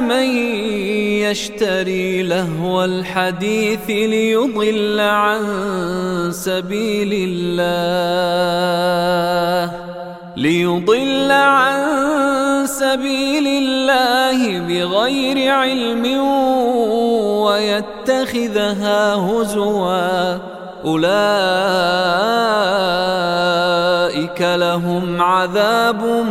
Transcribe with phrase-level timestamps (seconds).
[0.00, 0.28] من
[1.22, 5.42] يشتري لهو الحديث ليضل عن
[6.30, 7.66] سبيل الله
[10.36, 11.76] ليضل عن
[12.66, 16.20] سبيل الله بغير علم
[17.46, 20.56] ويتخذها هزوا.
[20.84, 21.16] أولئك
[24.40, 26.24] لهم عذاب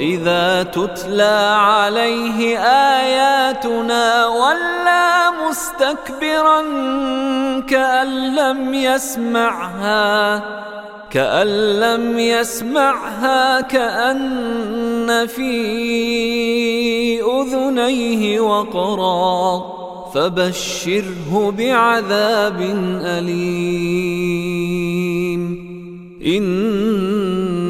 [0.00, 2.58] وإذا تتلى عليه
[2.98, 6.62] آياتنا ولى مستكبرا
[7.60, 10.42] كأن لم يسمعها
[11.10, 11.46] كأن
[11.80, 15.52] لم يسمعها كأن في
[17.22, 19.62] أذنيه وقرا
[20.14, 22.60] فبشره بعذاب
[23.04, 24.40] أليم
[26.26, 27.69] إن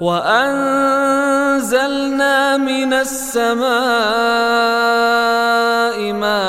[0.00, 1.76] وأنزلنا
[2.56, 3.68] من السماء
[6.12, 6.40] ماء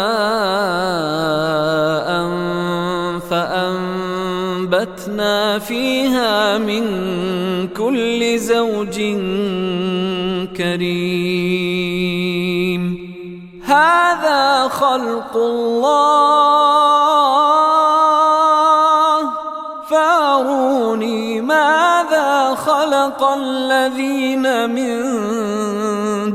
[3.29, 4.79] فأنبتنا
[5.59, 6.83] فيها من
[7.67, 8.97] كل زوج
[10.57, 12.01] كريم.
[13.65, 16.80] هذا خلق الله.
[23.01, 24.97] خلق الذين من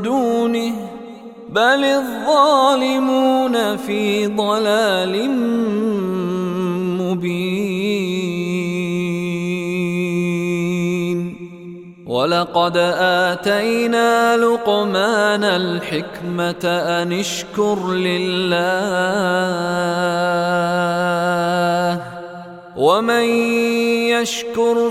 [0.03, 0.73] دونه
[1.49, 5.31] بل الظالمون في ضلال
[7.01, 8.27] مبين.
[12.07, 12.77] ولقد
[13.31, 18.67] آتينا لقمان الحكمة أن اشكر لله
[22.77, 23.25] ومن
[24.13, 24.91] يشكر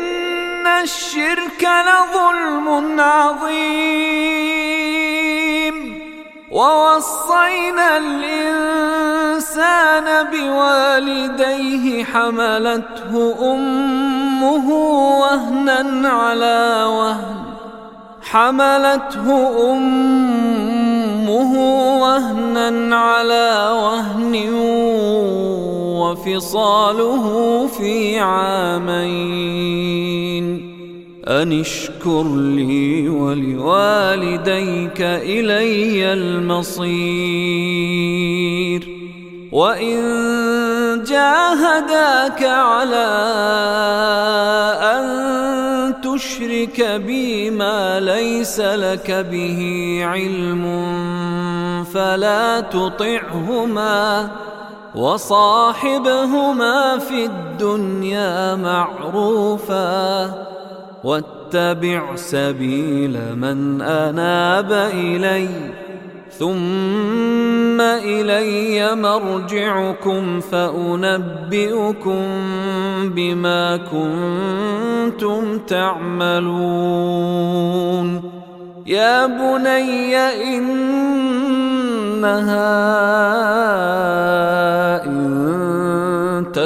[0.83, 2.67] الشرك لظلم
[2.99, 4.51] عظيم.
[6.51, 14.67] ووصينا الإنسان بوالديه حملته أمه
[15.19, 17.35] وهنا على وهن.
[18.21, 19.27] حملته
[19.73, 21.53] أمه
[22.01, 24.33] وهنا على وهن
[26.01, 27.25] وفصاله
[27.77, 30.20] في عامين.
[31.27, 37.41] أن اشكر لي ولوالديك إلي المصير.
[39.51, 40.01] وإن
[41.03, 43.07] جاهداك على
[44.81, 45.05] أن
[46.01, 50.63] تشرك بي ما ليس لك به علم
[51.93, 54.29] فلا تطعهما
[54.95, 56.17] وصاحبهما
[56.97, 60.51] في الدنيا معروفا.
[61.03, 65.47] واتبع سبيل من أناب اليّ
[66.41, 72.23] ثم إلي مرجعكم فأنبئكم
[73.15, 76.51] بما كنتم تعملون.
[78.87, 81.01] يا بني إنها
[84.51, 84.60] ان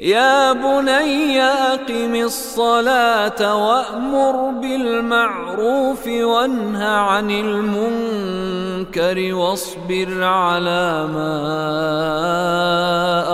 [0.00, 11.40] يا بني أقم الصلاة وأمر بالمعروف وانه عن المنكر واصبر على ما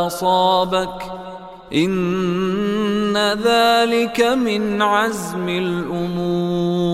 [0.06, 1.12] أصابك.
[1.75, 6.84] إن ذلك من عزم الأمور.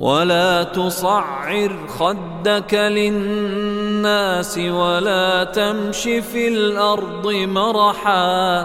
[0.00, 8.60] ولا تصعر خدك للناس ولا تمش في الأرض مرحا.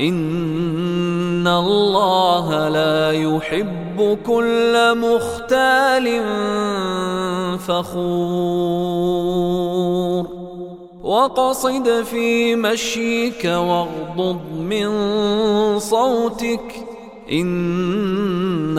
[0.00, 6.22] إن الله لا يحب كل مختال
[7.58, 8.92] فخور.
[11.02, 14.88] وقصد في مشيك واغضض من
[15.78, 16.86] صوتك.
[17.32, 18.78] إن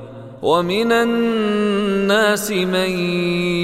[0.41, 2.89] ومن الناس من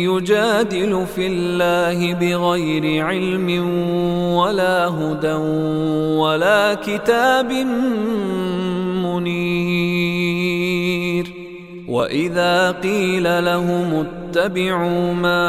[0.06, 3.50] يجادل في الله بغير علم
[4.38, 5.34] ولا هدى
[6.22, 7.52] ولا كتاب
[9.04, 10.28] منير.
[11.88, 15.48] وإذا قيل لهم اتبعوا ما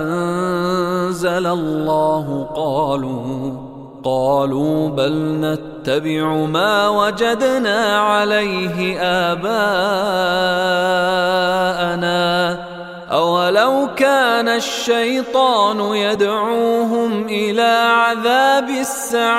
[0.00, 3.67] أنزل الله قالوا
[4.04, 9.78] قالوا بل نتبع ما وجدنا عليه آباءنا.
[13.12, 19.38] أولو كان الشيطان يدعوهم إلى عذاب السعير.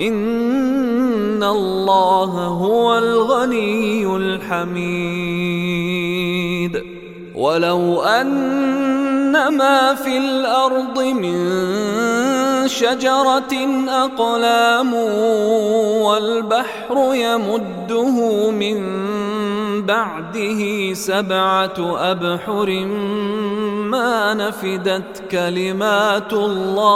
[0.00, 5.54] إن الله هو الغني الحميد.
[7.34, 11.64] ولو أن ما في الأرض من
[12.68, 13.54] شجرة
[13.88, 14.94] أقلام
[16.02, 18.82] والبحر يمده من
[19.86, 22.86] بعده سبعة أبحر
[23.90, 26.94] ما نفدت كلمات الله.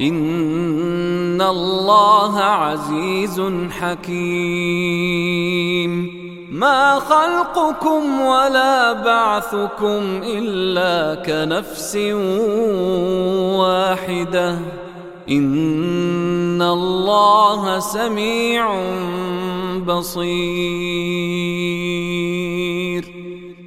[0.00, 3.42] ان الله عزيز
[3.80, 5.02] حكيم
[6.52, 11.96] ما خلقكم ولا بعثكم الا كنفس
[13.56, 14.58] واحدة
[15.30, 18.74] ان الله سميع
[19.86, 21.42] بصير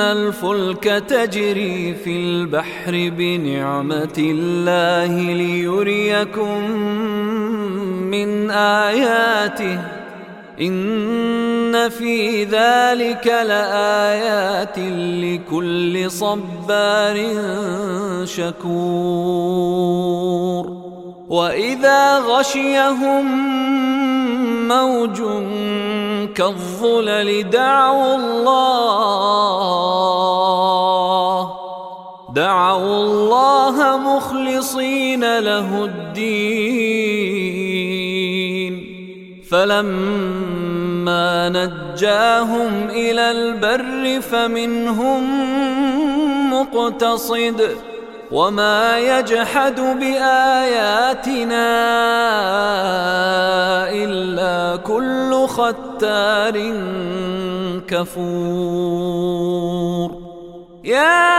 [0.00, 6.70] الفلك تجري في البحر بنعمة الله ليريكم
[8.10, 9.78] من آياته.
[10.60, 14.78] إن في ذلك لآيات
[15.22, 17.16] لكل صبار
[18.24, 19.66] شكور.
[21.28, 23.26] وإذا غشيهم
[24.68, 25.20] موج
[26.26, 28.96] كالظلل دعوا الله.
[32.34, 37.16] دعوا الله مخلصين له الدين.
[39.50, 45.22] فلما نجاهم إلى البر فمنهم
[46.50, 47.76] مقتصد.
[48.30, 51.66] وما يجحد باياتنا
[53.90, 56.56] الا كل ختار
[57.88, 59.46] كفور
[60.84, 61.36] يا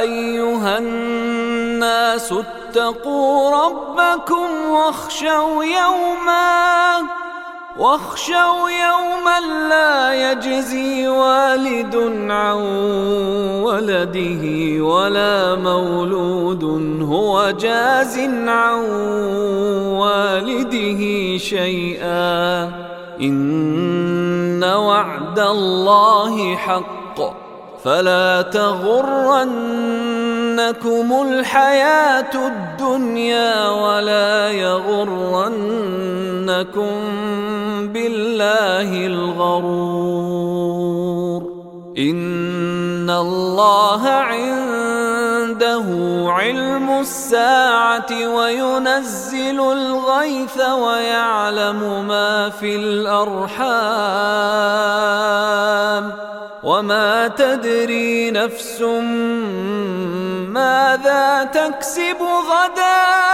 [0.00, 6.98] ايها الناس اتقوا ربكم واخشوا يوما
[7.78, 11.53] واخشوا يوما لا يجزي والد
[12.30, 12.56] عن
[13.62, 14.44] ولده
[14.84, 16.64] ولا مولود
[17.02, 18.80] هو جاز عن
[20.00, 21.02] والده
[21.38, 22.64] شيئا.
[23.20, 27.44] إن وعد الله حق.
[27.84, 29.44] فلا تغرنكم
[31.28, 35.54] الحياة الدنيا ولا يغرنكم
[37.92, 41.03] بالله الغرور.
[41.98, 45.84] إن الله عنده
[46.28, 53.54] علم الساعة وينزل الغيث ويعلم ما في الأرحام
[56.62, 58.80] وما تدري نفس
[60.50, 62.16] ماذا تكسب
[62.50, 63.33] غدا